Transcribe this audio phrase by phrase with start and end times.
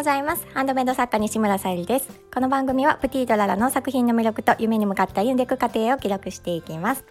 [0.00, 0.46] ございます。
[0.54, 2.08] ハンドメイド作家西村さゆりです。
[2.32, 7.04] この番組はプティドララの作品の魅力と夢に向かって歩んでいく過程を記録していきます。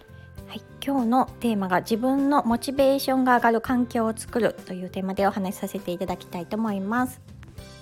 [0.48, 7.22] はい、今日のテーマが自分のモチベーションが上がる環境を作るというテーマでお話しさせていただきたいと思います、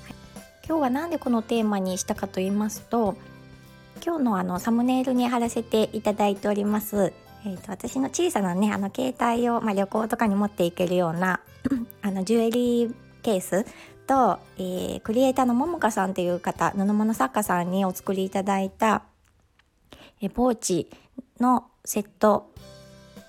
[0.03, 0.15] はい、
[0.67, 3.15] 今日は何でこのテーマにしたかと言いますと
[4.05, 7.13] 今日のあのサムネイルに貼らせていただいております
[7.45, 11.39] えーと、私の小さなねあの携帯を、まあ、旅行とかに持っていけるような
[12.01, 13.65] あのジュエリーケース
[14.07, 19.03] と、えー、クリエイターのももかさんっていう方布物作家さんにお作りいただいた、
[20.21, 20.89] え、ポーチ
[21.39, 22.51] のセット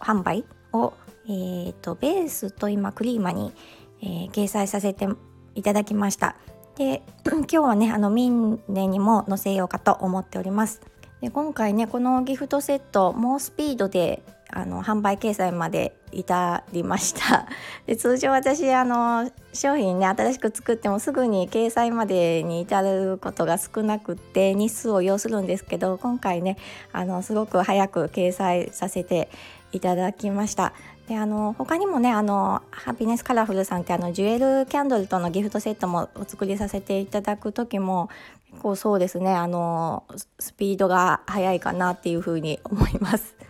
[0.00, 0.94] 販売を、
[1.26, 3.52] えーと、ベースと今クリーマに、
[4.00, 5.08] えー、掲載させて
[5.54, 6.36] いただきました。
[6.76, 10.80] で 今日はねあのミンネにも載せようかと思っております。
[11.20, 17.46] で今回ねこのギフトセット猛スピードであの販売掲載まで至りました
[17.86, 26.56] で通常私あの商品ね新しく作ってもすぐに掲載までに至ることが少なくて日数を要するんですけど今回ね
[26.92, 29.28] あのすごく早く掲載させて
[29.72, 30.72] いただきました
[31.08, 38.10] であの他にもねあのハピネスカラフルさんってあのジュエルキャンドルとのギフトセットもお作りさせていただく時も
[38.50, 40.04] 結構そうですねあの
[40.38, 43.47] スピードが速いかなっていうふうに思います。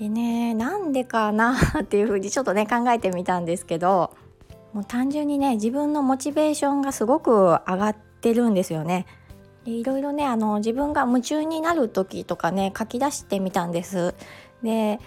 [0.00, 4.16] でねなんでかなっていうふうにちょっとね考えてみたんですけど
[4.72, 9.06] もう単純にね自分のモチベーションがすごく上がってるんですよね。
[9.66, 14.14] いろいろねあの自分が夢中になる時とかね書き出してみたんです。
[14.62, 14.98] で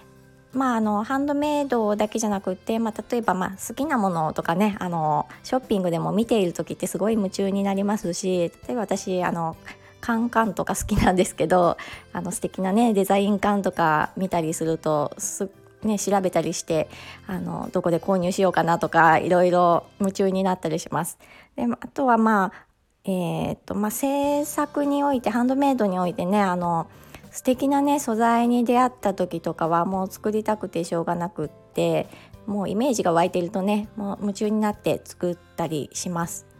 [0.51, 9.57] まあ、あのハンドメイドだけじゃなくて、まあ、例えばまあ好きなものとかねあのショッピングでも見ている時ってすごい夢中になりますし例えば私あの
[10.03, 11.77] カンカンとか好きなんですけど
[12.11, 15.49] あの素敵なねデザイン缶とか見たりするとす
[15.83, 16.87] ね、調べたりして
[17.27, 21.19] あのどこで購入しようかなとかいろいろ夢中になったりします。
[21.57, 22.65] であとはまあ
[23.03, 26.87] えー、っとまあ制作においてハンドメイドにおいてねあの
[27.31, 32.07] 素敵なね素材に出会った時とかはもう作りたくてしょうがなくって
[32.45, 36.52] もうイメージが湧いてるとねもう夢中になって作ったりします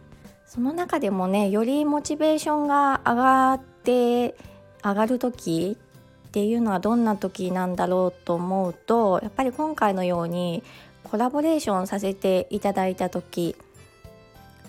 [0.46, 4.36] その中でもねよりモチベーションが上がって
[4.82, 5.76] 上がる時
[6.28, 10.62] っていうのはどんな時なんだろうと思うとやっぱり今回のように
[11.04, 13.56] コラボレーションさせていただいた時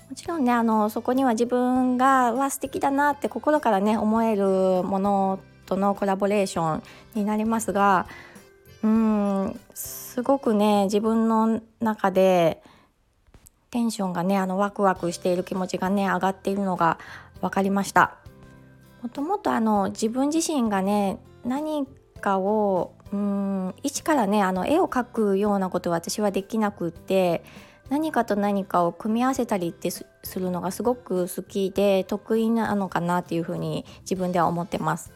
[0.09, 6.83] もちろんねあのそこには自分がわ素敵だなって心からね思えるものとのコラボレーション
[7.15, 8.07] になりますが
[8.83, 12.61] うんすごくね自分の中で
[13.75, 16.97] テンションがねあのワクワクしている気持ちがね上がっているのが
[17.41, 18.15] 分かりました。
[19.01, 21.85] もともとあの自分自身がね何
[22.21, 27.43] かをうん一からねあの絵を描くようなことは私はできなくって
[27.89, 30.05] 何かと何かを組み合わせたりってす
[30.37, 35.11] るのがすごく好きで得意なのかなっていうふうに自分では思ってます。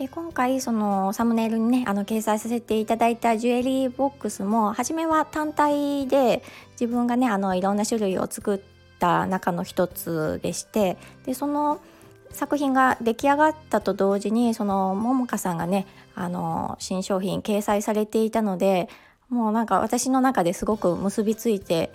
[0.00, 6.42] で今回そのサムネイルにねあの掲載させていただいたジュエリーボックスも初めは単体で
[6.80, 8.60] 自分がねあのいろんな種類を作っ
[8.98, 10.96] た中の一つでして
[11.26, 11.82] でその
[12.30, 18.88] 作品が出来上がったと同時にそのももかさんがねあの新商品掲載されていたので
[19.28, 21.92] もうなんか私の中ですごく結びついて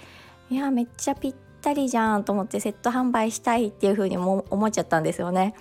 [0.52, 5.56] いやめっちゃぴったりじゃんと思ってセット販売したいっていう風にも思っちゃったんですよね。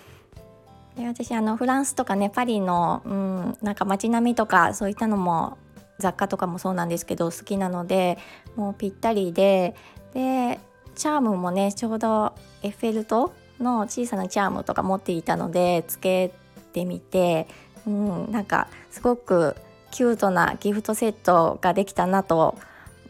[0.95, 5.57] で私あのフランスとかねパリの、うん、なんか街並みとかそういったのも
[5.99, 8.17] 雑貨とかもそうなんですけど好きなので
[8.55, 9.75] もうぴったりで
[10.13, 10.59] で
[10.95, 12.33] チャームもねちょうど
[12.63, 16.33] エッフェル塔の小さなチャームとか持っていたのでつけ
[16.73, 17.47] てみて、
[17.85, 19.55] うん、なんかすごく
[19.91, 22.57] キュートなギフトセットができたなと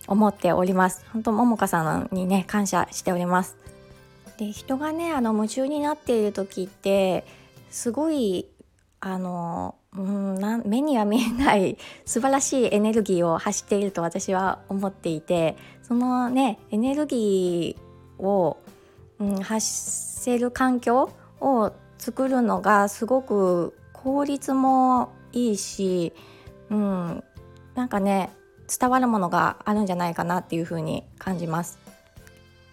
[0.07, 1.03] 思っております。
[1.11, 3.57] 本当ももかさんにね感謝しております。
[4.37, 7.25] で人がねあの夢中になっている時って
[7.75, 8.47] すごい
[9.01, 18.57] あのうんな目には見えない 素晴らしいエネルギーを発していると私は思っていてそのねエネルギーを、
[19.19, 21.09] うん、発せる環境
[21.41, 26.13] を作るのがすごく効率もいいし、
[26.69, 27.23] うん、
[27.75, 28.31] なんかね
[28.79, 31.84] 伝わるものがあるんじゃないかなっていうふうに感じます。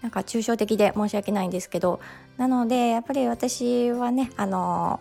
[0.02, 2.00] なんか抽象的で申し訳ないんですけど
[2.37, 5.00] なのでやっぱり私はねあの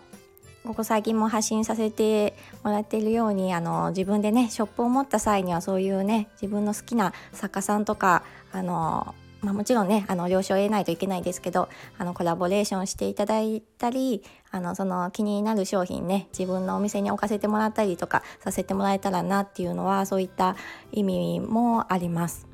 [0.63, 11.68] ここ最近も発信させてもらっているようにあの自分でねショップを持った際にはそういうね自分の好きな作家さんとかあのまあ、もちろんねあの了承を得ないといけないですけど
[11.98, 20.56] あのコラボレーションしていただいたりあのその気になる商品ね自分のお店に置かせてもらったりとかさせてもらえたらなっていうのはそういった
[20.92, 22.50] 意味もあります。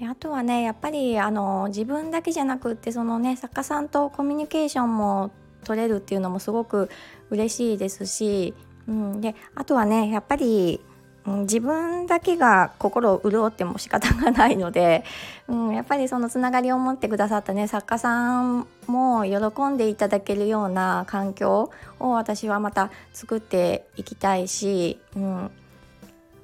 [0.00, 5.30] であとはねやっぱりあの自分だけじゃなくってそのね作家さんとコミュニケーションも
[5.64, 6.88] 取れるっていうのもすごく
[7.28, 8.54] 嬉しいですし、
[8.88, 10.80] うん、であとはねやっぱり
[11.26, 15.04] うん自分だけが心を潤っても仕方がないので、
[15.48, 25.50] うん、やっぱりそのつながりを持ってくださったね作家さんも喜んでいただけるような環境を私はまた作っていきたいし、うん、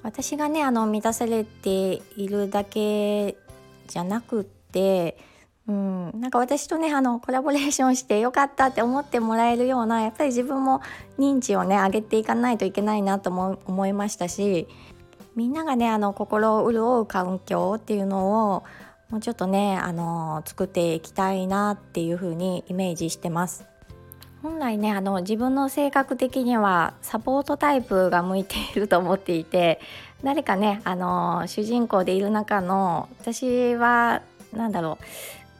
[0.03, 3.35] 私がねあの満たされているだけ
[3.87, 5.17] じゃなくって
[5.67, 10.81] うん、なんか私とねあのコラボレーションしてよかったって思ってもらえるようなやっぱり自分も
[11.19, 14.67] 認知をね上げていかないといけないなとも思いましたし
[15.35, 18.63] みんながねあの心を潤う環境っていうのを
[19.09, 23.65] もうちょっとねあの作っていきたいなっていうふうにイメージしてます。
[24.47, 29.81] 本来ねあの自分の性格的にはサポートタイプが向いていると思っていて
[30.23, 34.21] 誰かねあの主人公でいる中の私は
[34.53, 34.99] 何だろ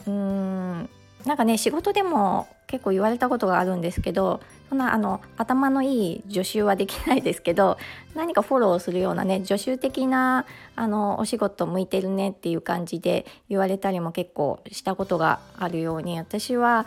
[0.07, 0.89] ううーん
[1.25, 4.39] なんかね仕事でも結構言われたことがあるんですけど
[4.69, 7.77] そんなあの頭のいい助手はできないですけど
[8.15, 10.45] 何かフォローするようなね助手的な
[10.77, 16.85] あのお仕事向いてるねっていう感じで言われたりも結構したことがあるように私は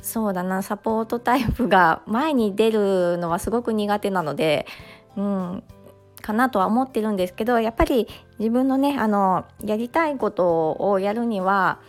[0.00, 4.66] そうだなサポートタイプが前に出るのはすごく苦手なので、
[5.16, 5.62] うん、
[6.22, 8.06] かなとは思ってるんですけどやっぱり
[8.38, 11.80] 自分のねあのやりたいことをやるには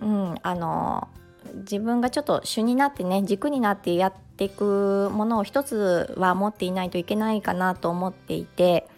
[0.00, 1.08] うん、あの
[1.54, 8.88] 自分がちょっと主になってね軸になってやっていくものを一つは持っていないといけないかなと思っていて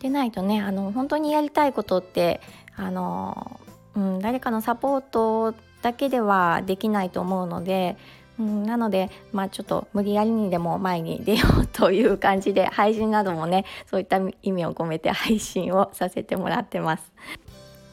[0.00, 2.40] でないとねあの本当にやりたいことって
[2.76, 3.60] あの、
[3.94, 5.54] うん、誰かのサポート
[5.84, 7.98] だけではできないと思うので、
[8.38, 17.12] うん、なのでまあちょっと無理やりにでも前に出ようという感じで配信などもねそういった意味を込めて配信をさせてもらってます。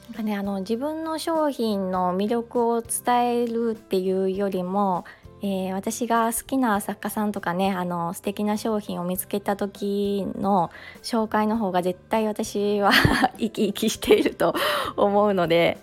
[0.08, 5.04] なんかねあの自分の商品の魅力を伝えるっていうよりも、
[5.42, 10.72] えー、私が好きな作家さんとかねあの素敵な商品を見つけた時の
[11.04, 12.92] 紹介の方が絶対私は
[13.38, 14.56] 生き生きしていると
[14.96, 15.78] 思うので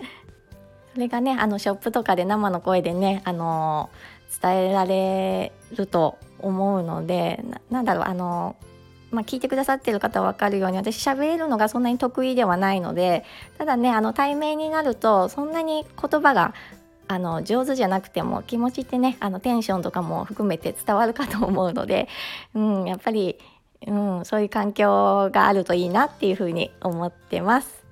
[0.99, 3.89] それがねあのショップとかで生の声でねあの
[4.43, 8.57] 伝えられると思うのでなんだろうあの
[9.13, 13.25] まあ、聞いてくださってる方は分かるように私喋るのがそんなに得意ではないので
[13.57, 16.53] ただねあの対面になるとそんなに言葉が
[17.07, 22.09] あの上手じゃなくても気持ちってねあのテンションとかも含めて伝わるかと思うので、
[22.55, 23.39] うん、やっぱり、
[23.87, 27.88] うん、そういう環境があるといいなっていうふうに思ってます。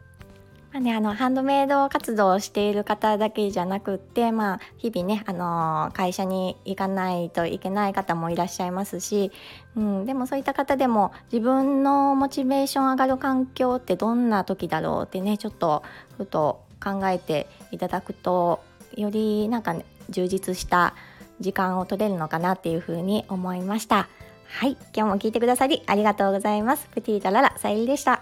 [0.76, 9.32] まあね、あのハンドメイド活動をしている方だけじゃなくって、まあ、日々ね、あの会社に行かないといけない方もいらっしゃいますし、
[9.74, 15.82] うん、でもそういった方でも自分のモチベーション上がる環境ってどんな時だろうってねちょっと
[16.18, 18.62] ふと考えていただくと
[18.98, 20.94] よりなんか、ね、充実した
[21.40, 24.10] 時間を取れるのかなっていうふうに思いました。
[24.46, 26.86] はい、今日も聞いてくださりありがとうございます。
[26.88, 28.15] プティータララさゆりでした。